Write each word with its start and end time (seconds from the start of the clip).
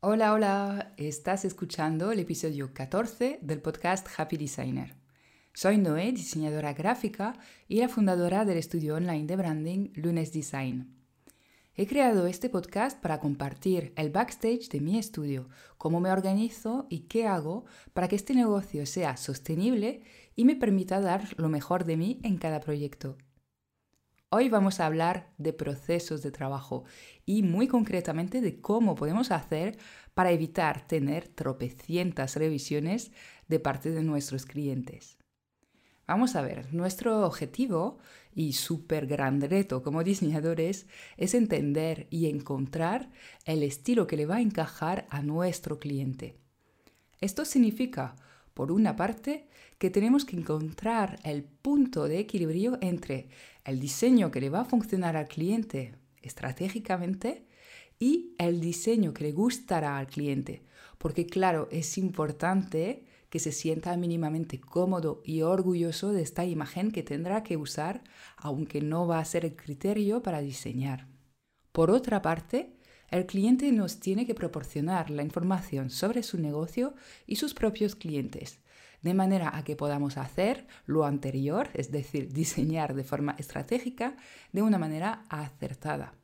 Hola, 0.00 0.32
hola, 0.32 0.94
estás 0.96 1.44
escuchando 1.44 2.12
el 2.12 2.20
episodio 2.20 2.72
14 2.72 3.40
del 3.42 3.60
podcast 3.60 4.06
Happy 4.16 4.36
Designer. 4.36 4.94
Soy 5.52 5.76
Noé, 5.76 6.12
diseñadora 6.12 6.72
gráfica 6.72 7.36
y 7.66 7.80
la 7.80 7.88
fundadora 7.88 8.44
del 8.44 8.58
estudio 8.58 8.94
online 8.94 9.26
de 9.26 9.34
branding 9.34 9.90
Lunes 9.96 10.32
Design. 10.32 10.94
He 11.74 11.88
creado 11.88 12.28
este 12.28 12.48
podcast 12.48 13.00
para 13.00 13.18
compartir 13.18 13.92
el 13.96 14.10
backstage 14.10 14.68
de 14.68 14.80
mi 14.80 15.00
estudio, 15.00 15.48
cómo 15.78 15.98
me 15.98 16.12
organizo 16.12 16.86
y 16.88 17.08
qué 17.08 17.26
hago 17.26 17.64
para 17.92 18.06
que 18.06 18.14
este 18.14 18.34
negocio 18.34 18.86
sea 18.86 19.16
sostenible 19.16 20.02
y 20.36 20.44
me 20.44 20.54
permita 20.54 21.00
dar 21.00 21.24
lo 21.38 21.48
mejor 21.48 21.84
de 21.84 21.96
mí 21.96 22.20
en 22.22 22.36
cada 22.38 22.60
proyecto. 22.60 23.18
Hoy 24.30 24.50
vamos 24.50 24.78
a 24.78 24.84
hablar 24.84 25.32
de 25.38 25.54
procesos 25.54 26.22
de 26.22 26.30
trabajo 26.30 26.84
y 27.24 27.42
muy 27.42 27.66
concretamente 27.66 28.42
de 28.42 28.60
cómo 28.60 28.94
podemos 28.94 29.30
hacer 29.30 29.78
para 30.12 30.32
evitar 30.32 30.86
tener 30.86 31.28
tropecientas 31.28 32.36
revisiones 32.36 33.10
de 33.48 33.58
parte 33.58 33.90
de 33.90 34.02
nuestros 34.02 34.44
clientes. 34.44 35.16
Vamos 36.06 36.36
a 36.36 36.42
ver, 36.42 36.74
nuestro 36.74 37.24
objetivo 37.24 38.00
y 38.34 38.52
súper 38.52 39.06
gran 39.06 39.40
reto 39.40 39.82
como 39.82 40.04
diseñadores 40.04 40.88
es 41.16 41.32
entender 41.32 42.06
y 42.10 42.28
encontrar 42.28 43.10
el 43.46 43.62
estilo 43.62 44.06
que 44.06 44.18
le 44.18 44.26
va 44.26 44.36
a 44.36 44.42
encajar 44.42 45.06
a 45.08 45.22
nuestro 45.22 45.78
cliente. 45.78 46.36
Esto 47.22 47.46
significa 47.46 48.14
por 48.58 48.72
una 48.72 48.96
parte, 48.96 49.46
que 49.78 49.88
tenemos 49.88 50.24
que 50.24 50.34
encontrar 50.34 51.20
el 51.22 51.44
punto 51.44 52.08
de 52.08 52.18
equilibrio 52.18 52.76
entre 52.80 53.28
el 53.64 53.78
diseño 53.78 54.32
que 54.32 54.40
le 54.40 54.50
va 54.50 54.62
a 54.62 54.64
funcionar 54.64 55.16
al 55.16 55.28
cliente 55.28 55.94
estratégicamente 56.22 57.46
y 58.00 58.34
el 58.36 58.60
diseño 58.60 59.14
que 59.14 59.22
le 59.22 59.30
gustará 59.30 59.96
al 59.96 60.08
cliente. 60.08 60.64
Porque 60.98 61.24
claro, 61.24 61.68
es 61.70 61.98
importante 61.98 63.04
que 63.30 63.38
se 63.38 63.52
sienta 63.52 63.96
mínimamente 63.96 64.58
cómodo 64.58 65.22
y 65.24 65.42
orgulloso 65.42 66.10
de 66.10 66.22
esta 66.22 66.44
imagen 66.44 66.90
que 66.90 67.04
tendrá 67.04 67.44
que 67.44 67.56
usar, 67.56 68.02
aunque 68.36 68.80
no 68.80 69.06
va 69.06 69.20
a 69.20 69.24
ser 69.24 69.44
el 69.44 69.54
criterio 69.54 70.20
para 70.20 70.40
diseñar. 70.40 71.06
Por 71.70 71.92
otra 71.92 72.22
parte, 72.22 72.76
el 73.10 73.26
cliente 73.26 73.72
nos 73.72 74.00
tiene 74.00 74.26
que 74.26 74.34
proporcionar 74.34 75.10
la 75.10 75.22
información 75.22 75.90
sobre 75.90 76.22
su 76.22 76.38
negocio 76.38 76.94
y 77.26 77.36
sus 77.36 77.54
propios 77.54 77.94
clientes, 77.94 78.60
de 79.02 79.14
manera 79.14 79.56
a 79.56 79.64
que 79.64 79.76
podamos 79.76 80.18
hacer 80.18 80.66
lo 80.86 81.04
anterior, 81.04 81.70
es 81.74 81.90
decir, 81.90 82.32
diseñar 82.32 82.94
de 82.94 83.04
forma 83.04 83.34
estratégica 83.38 84.16
de 84.52 84.62
una 84.62 84.78
manera 84.78 85.24
acertada. 85.28 86.14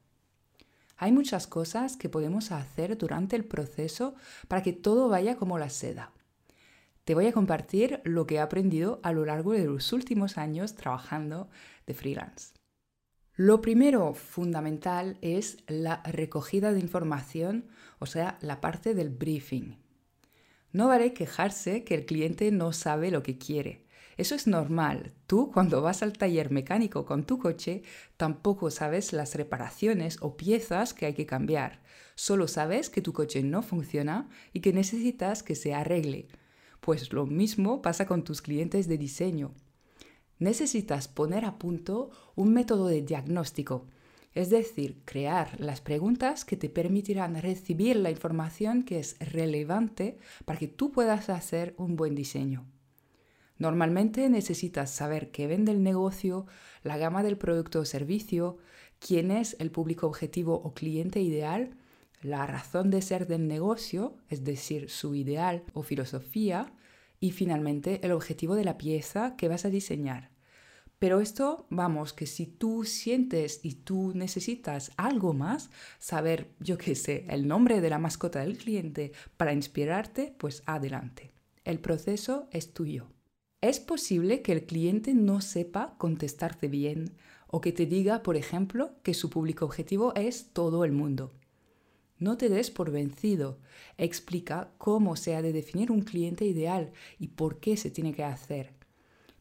Hay 0.96 1.10
muchas 1.10 1.46
cosas 1.46 1.96
que 1.96 2.08
podemos 2.08 2.52
hacer 2.52 2.96
durante 2.96 3.36
el 3.36 3.44
proceso 3.44 4.14
para 4.48 4.62
que 4.62 4.72
todo 4.72 5.08
vaya 5.08 5.36
como 5.36 5.58
la 5.58 5.70
seda. 5.70 6.12
Te 7.04 7.14
voy 7.14 7.26
a 7.26 7.32
compartir 7.32 8.00
lo 8.04 8.26
que 8.26 8.36
he 8.36 8.40
aprendido 8.40 9.00
a 9.02 9.12
lo 9.12 9.24
largo 9.24 9.52
de 9.52 9.64
los 9.64 9.92
últimos 9.92 10.38
años 10.38 10.74
trabajando 10.74 11.48
de 11.86 11.94
freelance. 11.94 12.54
Lo 13.36 13.60
primero 13.60 14.14
fundamental 14.14 15.18
es 15.20 15.56
la 15.66 16.04
recogida 16.04 16.72
de 16.72 16.78
información, 16.78 17.66
o 17.98 18.06
sea, 18.06 18.38
la 18.40 18.60
parte 18.60 18.94
del 18.94 19.10
briefing. 19.10 19.76
No 20.70 20.86
vale 20.86 21.12
quejarse 21.14 21.82
que 21.82 21.96
el 21.96 22.06
cliente 22.06 22.52
no 22.52 22.72
sabe 22.72 23.10
lo 23.10 23.24
que 23.24 23.36
quiere. 23.36 23.86
Eso 24.16 24.36
es 24.36 24.46
normal. 24.46 25.14
Tú 25.26 25.50
cuando 25.50 25.82
vas 25.82 26.04
al 26.04 26.12
taller 26.12 26.52
mecánico 26.52 27.04
con 27.04 27.26
tu 27.26 27.40
coche 27.40 27.82
tampoco 28.16 28.70
sabes 28.70 29.12
las 29.12 29.34
reparaciones 29.34 30.18
o 30.20 30.36
piezas 30.36 30.94
que 30.94 31.06
hay 31.06 31.14
que 31.14 31.26
cambiar. 31.26 31.82
Solo 32.14 32.46
sabes 32.46 32.88
que 32.88 33.02
tu 33.02 33.12
coche 33.12 33.42
no 33.42 33.62
funciona 33.62 34.28
y 34.52 34.60
que 34.60 34.72
necesitas 34.72 35.42
que 35.42 35.56
se 35.56 35.74
arregle. 35.74 36.28
Pues 36.78 37.12
lo 37.12 37.26
mismo 37.26 37.82
pasa 37.82 38.06
con 38.06 38.22
tus 38.22 38.42
clientes 38.42 38.86
de 38.86 38.96
diseño 38.96 39.56
necesitas 40.38 41.08
poner 41.08 41.44
a 41.44 41.58
punto 41.58 42.10
un 42.34 42.52
método 42.52 42.86
de 42.88 43.02
diagnóstico, 43.02 43.86
es 44.34 44.50
decir, 44.50 45.00
crear 45.04 45.58
las 45.60 45.80
preguntas 45.80 46.44
que 46.44 46.56
te 46.56 46.68
permitirán 46.68 47.40
recibir 47.40 47.96
la 47.96 48.10
información 48.10 48.82
que 48.82 48.98
es 48.98 49.16
relevante 49.20 50.18
para 50.44 50.58
que 50.58 50.68
tú 50.68 50.90
puedas 50.90 51.30
hacer 51.30 51.74
un 51.78 51.96
buen 51.96 52.14
diseño. 52.14 52.66
Normalmente 53.58 54.28
necesitas 54.28 54.90
saber 54.90 55.30
qué 55.30 55.46
vende 55.46 55.70
el 55.70 55.82
negocio, 55.82 56.46
la 56.82 56.98
gama 56.98 57.22
del 57.22 57.38
producto 57.38 57.80
o 57.80 57.84
servicio, 57.84 58.58
quién 58.98 59.30
es 59.30 59.56
el 59.60 59.70
público 59.70 60.08
objetivo 60.08 60.54
o 60.54 60.74
cliente 60.74 61.20
ideal, 61.20 61.76
la 62.20 62.46
razón 62.46 62.90
de 62.90 63.02
ser 63.02 63.28
del 63.28 63.46
negocio, 63.46 64.16
es 64.28 64.42
decir, 64.42 64.90
su 64.90 65.14
ideal 65.14 65.62
o 65.74 65.82
filosofía, 65.82 66.72
y 67.24 67.30
finalmente 67.30 68.00
el 68.02 68.12
objetivo 68.12 68.54
de 68.54 68.66
la 68.66 68.76
pieza 68.76 69.34
que 69.38 69.48
vas 69.48 69.64
a 69.64 69.70
diseñar. 69.70 70.28
Pero 70.98 71.20
esto, 71.20 71.66
vamos, 71.70 72.12
que 72.12 72.26
si 72.26 72.44
tú 72.44 72.84
sientes 72.84 73.60
y 73.62 73.76
tú 73.76 74.12
necesitas 74.14 74.92
algo 74.98 75.32
más, 75.32 75.70
saber, 75.98 76.50
yo 76.60 76.76
qué 76.76 76.94
sé, 76.94 77.24
el 77.30 77.48
nombre 77.48 77.80
de 77.80 77.88
la 77.88 77.98
mascota 77.98 78.40
del 78.40 78.58
cliente 78.58 79.12
para 79.38 79.54
inspirarte, 79.54 80.34
pues 80.36 80.62
adelante. 80.66 81.32
El 81.64 81.78
proceso 81.78 82.46
es 82.50 82.74
tuyo. 82.74 83.06
Es 83.62 83.80
posible 83.80 84.42
que 84.42 84.52
el 84.52 84.66
cliente 84.66 85.14
no 85.14 85.40
sepa 85.40 85.94
contestarte 85.96 86.68
bien 86.68 87.16
o 87.46 87.62
que 87.62 87.72
te 87.72 87.86
diga, 87.86 88.22
por 88.22 88.36
ejemplo, 88.36 88.90
que 89.02 89.14
su 89.14 89.30
público 89.30 89.64
objetivo 89.64 90.14
es 90.14 90.52
todo 90.52 90.84
el 90.84 90.92
mundo. 90.92 91.32
No 92.24 92.38
te 92.38 92.48
des 92.48 92.70
por 92.70 92.90
vencido. 92.90 93.58
Explica 93.98 94.70
cómo 94.78 95.14
se 95.14 95.36
ha 95.36 95.42
de 95.42 95.52
definir 95.52 95.92
un 95.92 96.00
cliente 96.00 96.46
ideal 96.46 96.90
y 97.18 97.28
por 97.28 97.60
qué 97.60 97.76
se 97.76 97.90
tiene 97.90 98.14
que 98.14 98.24
hacer. 98.24 98.72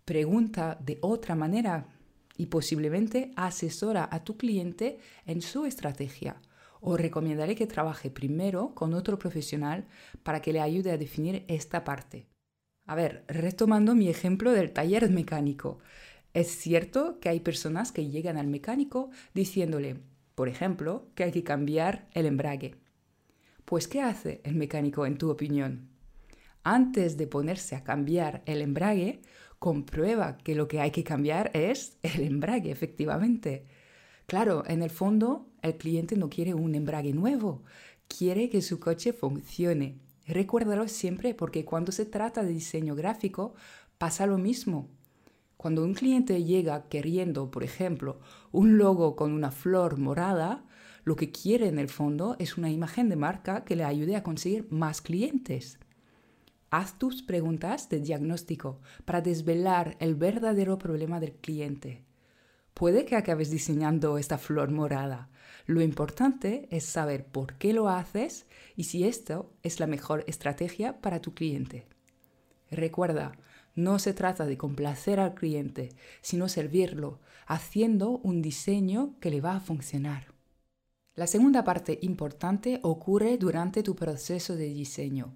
Pregunta 0.04 0.78
de 0.84 0.98
otra 1.00 1.34
manera 1.34 1.88
y 2.36 2.48
posiblemente 2.48 3.32
asesora 3.38 4.10
a 4.12 4.26
tu 4.26 4.36
cliente 4.36 5.00
en 5.26 5.42
su 5.42 5.66
estrategia. 5.66 6.42
O 6.82 6.98
recomendaré 6.98 7.56
que 7.56 7.68
trabaje 7.68 8.10
primero 8.10 8.76
con 8.76 8.94
otro 8.94 9.18
profesional 9.18 9.86
para 10.22 10.42
que 10.42 10.52
le 10.52 10.60
ayude 10.60 10.92
a 10.92 10.98
definir 10.98 11.46
esta 11.48 11.86
parte. 11.86 12.28
A 12.86 12.96
ver, 12.96 13.24
retomando 13.30 13.96
mi 13.96 14.10
ejemplo 14.10 14.52
del 14.52 14.74
taller 14.74 15.10
mecánico. 15.10 15.80
Es 16.34 16.50
cierto 16.50 17.22
que 17.22 17.30
hay 17.30 17.40
personas 17.40 17.94
que 17.94 18.10
llegan 18.10 18.36
al 18.36 18.48
mecánico 18.48 19.10
diciéndole, 19.34 20.02
por 20.36 20.50
ejemplo, 20.50 21.08
que 21.16 21.24
hay 21.24 21.32
que 21.32 21.44
cambiar 21.44 22.08
el 22.14 22.26
embrague. 22.26 22.76
Pues, 23.66 23.88
¿qué 23.88 24.02
hace 24.02 24.42
el 24.44 24.56
mecánico 24.56 25.06
en 25.06 25.18
tu 25.18 25.30
opinión? 25.30 25.90
Antes 26.64 27.18
de 27.18 27.28
ponerse 27.28 27.76
a 27.76 27.84
cambiar 27.84 28.42
el 28.46 28.62
embrague, 28.62 29.22
comprueba 29.60 30.38
que 30.38 30.56
lo 30.56 30.68
que 30.68 30.80
hay 30.82 30.92
que 30.92 31.04
cambiar 31.04 31.52
es 31.54 31.98
el 32.04 32.22
embrague, 32.22 32.72
efectivamente. 32.72 33.66
Claro, 34.26 34.64
en 34.68 34.82
el 34.82 34.90
fondo, 34.90 35.50
el 35.62 35.78
cliente 35.78 36.16
no 36.16 36.30
quiere 36.30 36.54
un 36.54 36.76
embrague 36.76 37.14
nuevo, 37.14 37.64
quiere 38.08 38.50
que 38.50 38.62
su 38.62 38.80
coche 38.80 39.14
funcione. 39.14 40.00
Recuérdalo 40.26 40.88
siempre 40.88 41.34
porque 41.34 41.66
cuando 41.66 41.92
se 41.92 42.06
trata 42.06 42.44
de 42.44 42.54
diseño 42.54 42.96
gráfico 42.96 43.56
pasa 43.98 44.26
lo 44.26 44.38
mismo. 44.38 44.90
Cuando 45.64 45.86
un 45.86 45.94
cliente 45.94 46.44
llega 46.44 46.90
queriendo, 46.90 47.50
por 47.50 47.64
ejemplo, 47.64 48.20
un 48.52 48.78
logo 48.78 49.16
con 49.16 49.32
una 49.32 49.50
flor 49.50 49.98
morada, 49.98 50.66
lo 51.06 51.16
que 51.16 51.32
quiere 51.32 51.70
en 51.70 51.80
el 51.80 51.88
fondo 51.88 52.36
es 52.38 52.58
una 52.58 52.70
imagen 52.70 53.08
de 53.08 53.16
marca 53.16 53.64
que 53.64 53.78
le 53.78 53.86
ayude 53.86 54.18
a 54.18 54.24
conseguir 54.24 54.68
más 54.72 55.02
clientes. 55.02 55.80
Haz 56.70 57.00
tus 57.00 57.24
preguntas 57.24 57.88
de 57.88 58.02
diagnóstico 58.02 58.82
para 59.06 59.22
desvelar 59.22 59.96
el 60.02 60.16
verdadero 60.16 60.78
problema 60.78 61.22
del 61.22 61.32
cliente. 61.36 62.04
Puede 62.74 63.06
que 63.06 63.16
acabes 63.16 63.50
diseñando 63.50 64.18
esta 64.18 64.38
flor 64.38 64.70
morada. 64.70 65.30
Lo 65.66 65.82
importante 65.82 66.68
es 66.72 66.84
saber 66.84 67.26
por 67.26 67.54
qué 67.54 67.72
lo 67.72 67.88
haces 67.88 68.48
y 68.76 68.84
si 68.84 69.06
esto 69.06 69.54
es 69.64 69.80
la 69.80 69.88
mejor 69.88 70.26
estrategia 70.28 71.00
para 71.00 71.22
tu 71.22 71.34
cliente. 71.34 71.88
Recuerda, 72.70 73.32
no 73.76 74.00
se 74.00 74.14
trata 74.14 74.46
de 74.46 74.58
complacer 74.58 75.20
al 75.20 75.34
cliente, 75.34 75.90
sino 76.22 76.48
servirlo, 76.48 77.20
haciendo 77.48 78.20
un 78.20 78.42
diseño 78.42 79.16
que 79.20 79.30
le 79.30 79.42
va 79.42 79.56
a 79.56 79.60
funcionar. 79.60 80.34
La 81.16 81.28
segunda 81.28 81.64
parte 81.64 82.00
importante 82.02 82.80
ocurre 82.82 83.38
durante 83.38 83.84
tu 83.84 83.96
proceso 83.96 84.56
de 84.56 84.74
diseño. 84.74 85.36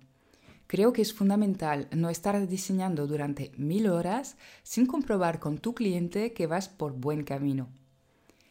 Creo 0.66 0.92
que 0.92 1.02
es 1.02 1.14
fundamental 1.14 1.88
no 1.92 2.10
estar 2.10 2.48
diseñando 2.48 3.08
durante 3.08 3.52
mil 3.58 3.88
horas 3.88 4.38
sin 4.64 4.86
comprobar 4.86 5.40
con 5.40 5.60
tu 5.60 5.74
cliente 5.74 6.34
que 6.34 6.48
vas 6.48 6.68
por 6.68 6.94
buen 6.94 7.24
camino. 7.24 7.70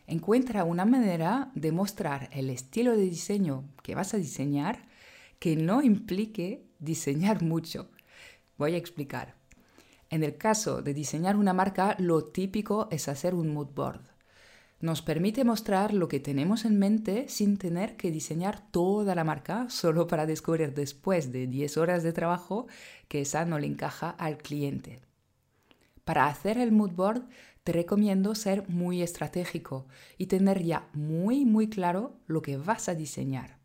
Encuentra 0.07 0.65
una 0.65 0.85
manera 0.85 1.51
de 1.55 1.73
mostrar 1.73 2.31
el 2.33 2.49
estilo 2.49 2.93
de 2.93 3.03
diseño 3.03 3.65
que 3.83 3.95
vas 3.95 4.15
a 4.15 4.19
diseñar 4.19 4.87
que 5.39 5.57
no 5.57 5.83
implique 5.83 6.65
diseñar 6.79 7.43
mucho. 7.43 7.91
Voy 8.57 8.75
a 8.75 8.79
explicar. 8.79 9.36
En 10.17 10.25
el 10.25 10.39
caso 10.39 10.81
de 10.81 10.95
diseñar 10.95 11.37
una 11.37 11.53
marca, 11.53 11.95
lo 11.99 12.25
típico 12.25 12.89
es 12.91 13.07
hacer 13.07 13.35
un 13.35 13.53
mood 13.53 13.75
board. 13.75 14.01
Nos 14.81 15.03
permite 15.03 15.45
mostrar 15.45 15.93
lo 15.93 16.09
que 16.09 16.21
tenemos 16.21 16.65
en 16.65 16.79
mente 16.79 17.29
sin 17.29 17.59
tener 17.59 17.99
que 17.99 18.11
diseñar 18.11 18.67
toda 18.71 19.15
la 19.15 19.25
marca 19.25 19.69
solo 19.69 20.07
para 20.07 20.25
descubrir 20.25 20.73
después 20.73 21.33
de 21.33 21.47
10 21.47 21.77
horas 21.77 22.03
de 22.03 22.15
trabajo 22.15 22.67
que 23.09 23.21
esa 23.21 23.45
no 23.45 23.59
le 23.59 23.67
encaja 23.67 24.09
al 24.09 24.39
cliente. 24.39 25.01
Para 26.07 26.29
hacer 26.29 26.57
el 26.57 26.73
mood 26.73 26.93
board 26.93 27.29
te 27.63 27.73
recomiendo 27.73 28.35
ser 28.35 28.67
muy 28.71 29.03
estratégico 29.03 29.87
y 30.17 30.29
tener 30.29 30.63
ya 30.63 30.89
muy 30.95 31.45
muy 31.45 31.69
claro 31.69 32.17
lo 32.27 32.41
que 32.41 32.57
vas 32.57 32.89
a 32.89 32.95
diseñar. 32.95 33.59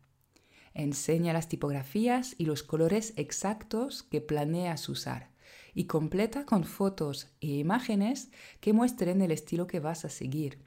Enseña 0.74 1.32
las 1.32 1.48
tipografías 1.48 2.34
y 2.36 2.44
los 2.44 2.62
colores 2.62 3.14
exactos 3.16 4.02
que 4.02 4.20
planeas 4.20 4.90
usar 4.90 5.31
y 5.74 5.84
completa 5.84 6.44
con 6.44 6.64
fotos 6.64 7.28
e 7.40 7.48
imágenes 7.48 8.30
que 8.60 8.72
muestren 8.72 9.22
el 9.22 9.30
estilo 9.30 9.66
que 9.66 9.80
vas 9.80 10.04
a 10.04 10.08
seguir. 10.08 10.58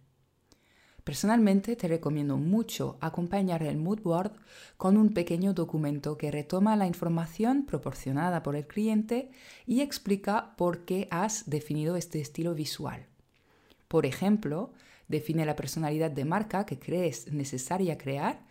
Personalmente 1.06 1.76
te 1.76 1.88
recomiendo 1.88 2.38
mucho 2.38 2.98
acompañar 3.00 3.62
el 3.62 3.78
mood 3.78 4.02
board 4.02 4.32
con 4.76 4.98
un 4.98 5.14
pequeño 5.14 5.54
documento 5.54 6.18
que 6.18 6.32
retoma 6.32 6.76
la 6.76 6.88
información 6.88 7.68
proporcionada 7.68 8.42
por 8.42 8.56
el 8.56 8.66
cliente 8.66 9.30
y 9.68 9.82
explica 9.82 10.56
por 10.58 10.84
qué 10.84 11.08
has 11.12 11.48
definido 11.48 11.96
este 11.96 12.20
estilo 12.22 12.56
visual. 12.56 13.06
Por 13.88 14.08
ejemplo, 14.08 14.74
define 15.08 15.46
la 15.46 15.56
personalidad 15.56 16.10
de 16.10 16.26
marca 16.26 16.66
que 16.66 16.80
crees 16.80 17.32
necesaria 17.32 18.00
crear 18.00 18.44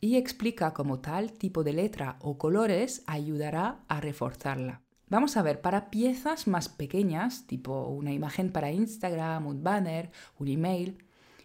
y 0.00 0.16
explica 0.16 0.72
cómo 0.72 1.00
tal 1.00 1.32
tipo 1.32 1.62
de 1.62 1.74
letra 1.74 2.16
o 2.20 2.38
colores 2.38 3.02
ayudará 3.06 3.84
a 3.86 4.00
reforzarla. 4.00 4.87
Vamos 5.10 5.38
a 5.38 5.42
ver, 5.42 5.62
para 5.62 5.88
piezas 5.90 6.46
más 6.46 6.68
pequeñas, 6.68 7.46
tipo 7.46 7.86
una 7.88 8.12
imagen 8.12 8.52
para 8.52 8.72
Instagram, 8.72 9.46
un 9.46 9.62
banner, 9.62 10.10
un 10.38 10.48
email, 10.48 10.98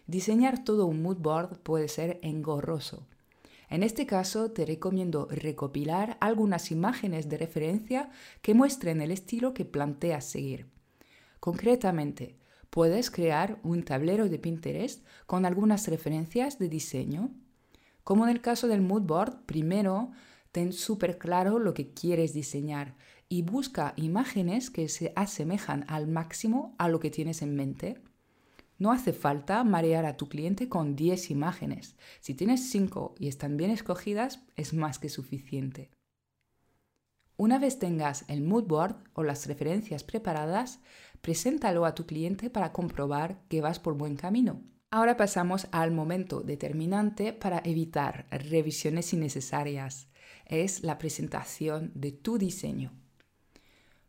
diseñar 0.06 0.64
todo 0.64 0.84
un 0.84 1.00
mood 1.00 1.16
board 1.16 1.60
puede 1.60 1.88
ser 1.88 2.18
engorroso. 2.22 3.06
En 3.70 3.82
este 3.82 4.04
caso 4.04 4.50
te 4.50 4.66
recomiendo 4.66 5.28
recopilar 5.30 6.18
algunas 6.20 6.70
imágenes 6.70 7.30
de 7.30 7.38
referencia 7.38 8.10
que 8.42 8.52
muestren 8.52 9.00
el 9.00 9.10
estilo 9.10 9.54
que 9.54 9.64
planteas 9.64 10.26
seguir. 10.26 10.66
Concretamente, 11.40 12.36
puedes 12.68 13.10
crear 13.10 13.58
un 13.62 13.82
tablero 13.82 14.28
de 14.28 14.38
Pinterest 14.38 15.06
con 15.24 15.46
algunas 15.46 15.88
referencias 15.88 16.58
de 16.58 16.68
diseño. 16.68 17.30
Como 18.02 18.24
en 18.24 18.30
el 18.30 18.42
caso 18.42 18.68
del 18.68 18.82
mood 18.82 19.02
board, 19.02 19.46
primero 19.46 20.10
ten 20.52 20.72
súper 20.72 21.18
claro 21.18 21.58
lo 21.58 21.72
que 21.72 21.94
quieres 21.94 22.34
diseñar 22.34 22.94
y 23.34 23.42
busca 23.42 23.94
imágenes 23.96 24.70
que 24.70 24.88
se 24.88 25.12
asemejan 25.16 25.84
al 25.88 26.06
máximo 26.06 26.76
a 26.78 26.88
lo 26.88 27.00
que 27.00 27.10
tienes 27.10 27.42
en 27.42 27.56
mente. 27.56 28.00
No 28.78 28.92
hace 28.92 29.12
falta 29.12 29.64
marear 29.64 30.06
a 30.06 30.16
tu 30.16 30.28
cliente 30.28 30.68
con 30.68 30.94
10 30.94 31.32
imágenes. 31.32 31.96
Si 32.20 32.34
tienes 32.34 32.70
5 32.70 33.16
y 33.18 33.26
están 33.26 33.56
bien 33.56 33.72
escogidas, 33.72 34.44
es 34.54 34.72
más 34.72 35.00
que 35.00 35.08
suficiente. 35.08 35.90
Una 37.36 37.58
vez 37.58 37.80
tengas 37.80 38.24
el 38.28 38.40
mood 38.40 38.68
board 38.68 38.98
o 39.14 39.24
las 39.24 39.46
referencias 39.46 40.04
preparadas, 40.04 40.78
preséntalo 41.20 41.86
a 41.86 41.96
tu 41.96 42.06
cliente 42.06 42.50
para 42.50 42.70
comprobar 42.70 43.42
que 43.48 43.60
vas 43.60 43.80
por 43.80 43.94
buen 43.94 44.14
camino. 44.14 44.62
Ahora 44.92 45.16
pasamos 45.16 45.66
al 45.72 45.90
momento 45.90 46.42
determinante 46.42 47.32
para 47.32 47.60
evitar 47.64 48.28
revisiones 48.30 49.12
innecesarias. 49.12 50.06
Es 50.46 50.84
la 50.84 50.98
presentación 50.98 51.90
de 51.96 52.12
tu 52.12 52.38
diseño. 52.38 53.03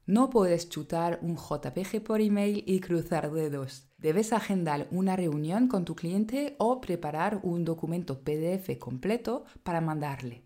No 0.07 0.29
puedes 0.29 0.69
chutar 0.69 1.17
un 1.23 1.35
JPG 1.35 2.03
por 2.03 2.21
email 2.21 2.63
y 2.67 2.79
cruzar 2.79 3.31
dedos. 3.31 3.87
Debes 3.97 4.33
agendar 4.33 4.87
una 4.91 5.15
reunión 5.15 5.67
con 5.67 5.83
tu 5.83 5.95
cliente 5.95 6.55
o 6.59 6.79
preparar 6.79 7.39
un 7.41 7.65
documento 7.65 8.21
PDF 8.21 8.77
completo 8.77 9.45
para 9.63 9.81
mandarle. 9.81 10.43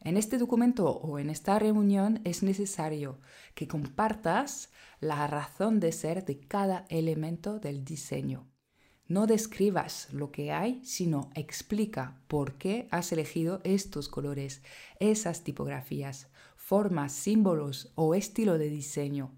En 0.00 0.16
este 0.16 0.38
documento 0.38 0.88
o 0.90 1.18
en 1.18 1.28
esta 1.28 1.58
reunión 1.58 2.22
es 2.24 2.42
necesario 2.42 3.18
que 3.54 3.68
compartas 3.68 4.70
la 4.98 5.26
razón 5.26 5.78
de 5.78 5.92
ser 5.92 6.24
de 6.24 6.40
cada 6.40 6.86
elemento 6.88 7.58
del 7.58 7.84
diseño. 7.84 8.46
No 9.08 9.26
describas 9.26 10.10
lo 10.10 10.30
que 10.30 10.52
hay, 10.52 10.80
sino 10.84 11.28
explica 11.34 12.22
por 12.28 12.54
qué 12.54 12.88
has 12.90 13.12
elegido 13.12 13.60
estos 13.62 14.08
colores, 14.08 14.62
esas 15.00 15.44
tipografías, 15.44 16.28
formas, 16.70 17.10
símbolos 17.10 17.90
o 17.96 18.14
estilo 18.14 18.56
de 18.56 18.68
diseño, 18.68 19.32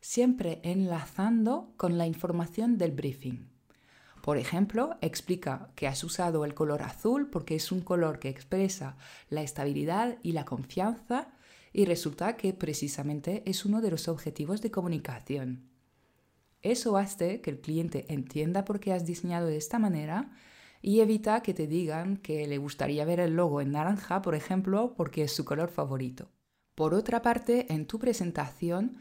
siempre 0.00 0.62
enlazando 0.62 1.74
con 1.76 1.98
la 1.98 2.06
información 2.06 2.78
del 2.78 2.92
briefing. 2.92 3.50
Por 4.22 4.38
ejemplo, 4.38 4.96
explica 5.02 5.72
que 5.74 5.86
has 5.86 6.02
usado 6.04 6.46
el 6.46 6.54
color 6.54 6.80
azul 6.80 7.28
porque 7.28 7.54
es 7.54 7.70
un 7.70 7.82
color 7.82 8.18
que 8.18 8.30
expresa 8.30 8.96
la 9.28 9.42
estabilidad 9.42 10.16
y 10.22 10.32
la 10.32 10.46
confianza 10.46 11.34
y 11.74 11.84
resulta 11.84 12.38
que 12.38 12.54
precisamente 12.54 13.42
es 13.44 13.66
uno 13.66 13.82
de 13.82 13.90
los 13.90 14.08
objetivos 14.08 14.62
de 14.62 14.70
comunicación. 14.70 15.68
Eso 16.62 16.96
hace 16.96 17.42
que 17.42 17.50
el 17.50 17.60
cliente 17.60 18.06
entienda 18.08 18.64
por 18.64 18.80
qué 18.80 18.94
has 18.94 19.04
diseñado 19.04 19.48
de 19.48 19.58
esta 19.58 19.78
manera 19.78 20.32
y 20.80 21.00
evita 21.00 21.42
que 21.42 21.52
te 21.52 21.66
digan 21.66 22.16
que 22.16 22.46
le 22.46 22.56
gustaría 22.56 23.04
ver 23.04 23.20
el 23.20 23.36
logo 23.36 23.60
en 23.60 23.72
naranja, 23.72 24.22
por 24.22 24.34
ejemplo, 24.34 24.94
porque 24.96 25.24
es 25.24 25.32
su 25.36 25.44
color 25.44 25.68
favorito. 25.68 26.30
Por 26.80 26.94
otra 26.94 27.20
parte, 27.20 27.70
en 27.70 27.84
tu 27.84 27.98
presentación 27.98 28.96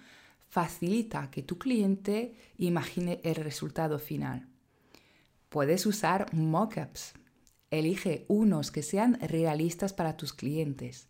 facilita 0.50 1.32
que 1.32 1.44
tu 1.44 1.58
cliente 1.58 2.36
imagine 2.58 3.22
el 3.24 3.36
resultado 3.36 4.00
final. 4.00 4.50
Puedes 5.48 5.86
usar 5.86 6.26
mockups. 6.34 7.14
Elige 7.72 8.26
unos 8.28 8.72
que 8.72 8.84
sean 8.84 9.18
realistas 9.22 9.94
para 9.94 10.18
tus 10.18 10.34
clientes. 10.34 11.08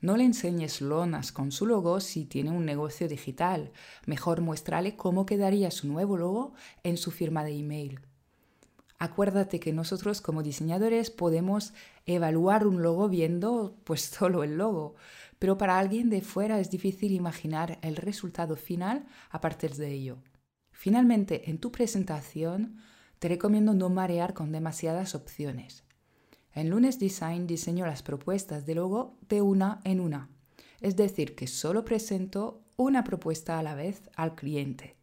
No 0.00 0.16
le 0.16 0.24
enseñes 0.24 0.80
lonas 0.80 1.30
con 1.30 1.52
su 1.52 1.64
logo 1.64 2.00
si 2.00 2.24
tiene 2.24 2.50
un 2.50 2.64
negocio 2.64 3.06
digital. 3.06 3.70
Mejor 4.04 4.40
muéstrale 4.40 4.96
cómo 4.96 5.26
quedaría 5.26 5.70
su 5.70 5.86
nuevo 5.86 6.16
logo 6.16 6.54
en 6.82 6.96
su 6.96 7.12
firma 7.12 7.44
de 7.44 7.56
email. 7.56 8.00
Acuérdate 8.98 9.60
que 9.60 9.72
nosotros 9.72 10.20
como 10.20 10.42
diseñadores 10.42 11.10
podemos 11.10 11.72
evaluar 12.04 12.66
un 12.66 12.82
logo 12.82 13.08
viendo 13.08 13.74
pues 13.84 14.02
solo 14.18 14.42
el 14.42 14.58
logo, 14.58 14.96
pero 15.40 15.56
para 15.56 15.78
alguien 15.78 16.10
de 16.10 16.20
fuera 16.20 16.60
es 16.60 16.70
difícil 16.70 17.12
imaginar 17.12 17.78
el 17.80 17.96
resultado 17.96 18.56
final 18.56 19.06
a 19.30 19.40
partir 19.40 19.74
de 19.74 19.90
ello. 19.90 20.18
Finalmente, 20.70 21.50
en 21.50 21.58
tu 21.58 21.72
presentación 21.72 22.76
te 23.18 23.28
recomiendo 23.28 23.72
no 23.72 23.88
marear 23.88 24.34
con 24.34 24.52
demasiadas 24.52 25.14
opciones. 25.14 25.82
En 26.52 26.68
Lunes 26.68 26.98
Design 26.98 27.46
diseño 27.46 27.86
las 27.86 28.02
propuestas 28.02 28.66
de 28.66 28.74
logo 28.74 29.16
de 29.28 29.40
una 29.40 29.80
en 29.84 30.00
una, 30.00 30.28
es 30.80 30.94
decir, 30.96 31.34
que 31.34 31.46
solo 31.46 31.86
presento 31.86 32.62
una 32.76 33.02
propuesta 33.02 33.58
a 33.58 33.62
la 33.62 33.74
vez 33.74 34.10
al 34.16 34.34
cliente 34.34 34.96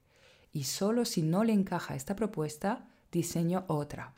y 0.51 0.65
solo 0.65 1.03
si 1.06 1.24
no 1.24 1.44
le 1.44 1.53
encaja 1.53 1.96
esta 1.96 2.15
propuesta, 2.15 2.88
diseño 3.12 3.65
otra. 3.67 4.13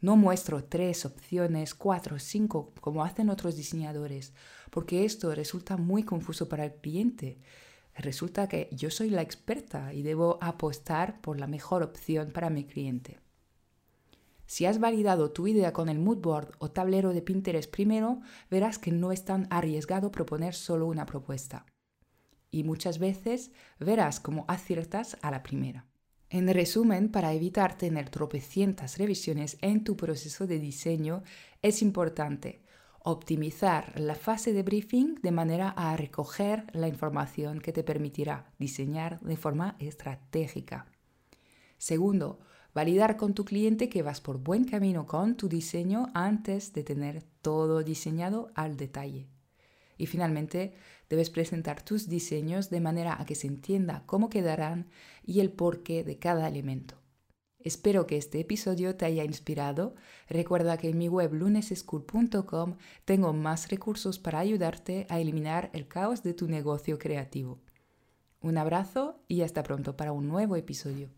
No 0.00 0.16
muestro 0.16 0.62
tres 0.62 1.04
opciones, 1.04 1.74
cuatro, 1.74 2.20
cinco, 2.20 2.72
como 2.80 3.02
hacen 3.02 3.30
otros 3.30 3.56
diseñadores, 3.56 4.32
porque 4.70 5.04
esto 5.04 5.34
resulta 5.34 5.76
muy 5.76 6.04
confuso 6.04 6.48
para 6.48 6.64
el 6.64 6.74
cliente. 6.74 7.40
Resulta 7.96 8.48
que 8.48 8.68
yo 8.70 8.90
soy 8.90 9.10
la 9.10 9.22
experta 9.22 9.92
y 9.92 10.02
debo 10.02 10.38
apostar 10.40 11.20
por 11.20 11.40
la 11.40 11.48
mejor 11.48 11.82
opción 11.82 12.30
para 12.30 12.48
mi 12.48 12.64
cliente. 12.64 13.18
Si 14.46 14.66
has 14.66 14.78
validado 14.78 15.32
tu 15.32 15.48
idea 15.48 15.72
con 15.72 15.88
el 15.88 15.98
mood 15.98 16.18
board 16.18 16.52
o 16.58 16.70
tablero 16.70 17.12
de 17.12 17.20
Pinterest 17.20 17.70
primero, 17.70 18.20
verás 18.50 18.78
que 18.78 18.92
no 18.92 19.10
es 19.10 19.24
tan 19.24 19.48
arriesgado 19.50 20.12
proponer 20.12 20.54
solo 20.54 20.86
una 20.86 21.06
propuesta. 21.06 21.66
Y 22.50 22.62
muchas 22.62 23.00
veces 23.00 23.50
verás 23.80 24.20
cómo 24.20 24.44
aciertas 24.48 25.18
a 25.22 25.32
la 25.32 25.42
primera. 25.42 25.86
En 26.30 26.46
resumen, 26.46 27.08
para 27.08 27.32
evitar 27.32 27.78
tener 27.78 28.10
tropecientas 28.10 28.98
revisiones 28.98 29.56
en 29.62 29.82
tu 29.82 29.96
proceso 29.96 30.46
de 30.46 30.58
diseño, 30.58 31.22
es 31.62 31.80
importante 31.80 32.60
optimizar 33.00 33.98
la 33.98 34.14
fase 34.14 34.52
de 34.52 34.62
briefing 34.62 35.14
de 35.22 35.30
manera 35.30 35.70
a 35.70 35.96
recoger 35.96 36.66
la 36.72 36.88
información 36.88 37.60
que 37.60 37.72
te 37.72 37.82
permitirá 37.82 38.52
diseñar 38.58 39.20
de 39.20 39.36
forma 39.36 39.76
estratégica. 39.78 40.86
Segundo, 41.78 42.40
validar 42.74 43.16
con 43.16 43.32
tu 43.32 43.46
cliente 43.46 43.88
que 43.88 44.02
vas 44.02 44.20
por 44.20 44.36
buen 44.36 44.64
camino 44.64 45.06
con 45.06 45.36
tu 45.36 45.48
diseño 45.48 46.10
antes 46.12 46.74
de 46.74 46.82
tener 46.82 47.22
todo 47.40 47.82
diseñado 47.82 48.50
al 48.54 48.76
detalle. 48.76 49.28
Y 49.96 50.06
finalmente, 50.06 50.74
debes 51.08 51.30
presentar 51.30 51.82
tus 51.82 52.08
diseños 52.08 52.70
de 52.70 52.80
manera 52.80 53.20
a 53.20 53.26
que 53.26 53.34
se 53.34 53.46
entienda 53.46 54.02
cómo 54.06 54.28
quedarán 54.28 54.88
y 55.24 55.40
el 55.40 55.50
porqué 55.50 56.04
de 56.04 56.18
cada 56.18 56.48
elemento. 56.48 56.96
Espero 57.60 58.06
que 58.06 58.16
este 58.16 58.38
episodio 58.40 58.94
te 58.96 59.04
haya 59.04 59.24
inspirado. 59.24 59.96
Recuerda 60.28 60.78
que 60.78 60.90
en 60.90 60.98
mi 60.98 61.08
web 61.08 61.34
luneseschool.com 61.34 62.76
tengo 63.04 63.32
más 63.32 63.68
recursos 63.68 64.18
para 64.18 64.38
ayudarte 64.38 65.06
a 65.08 65.20
eliminar 65.20 65.70
el 65.72 65.88
caos 65.88 66.22
de 66.22 66.34
tu 66.34 66.46
negocio 66.46 66.98
creativo. 66.98 67.58
Un 68.40 68.58
abrazo 68.58 69.20
y 69.26 69.42
hasta 69.42 69.64
pronto 69.64 69.96
para 69.96 70.12
un 70.12 70.28
nuevo 70.28 70.54
episodio. 70.54 71.10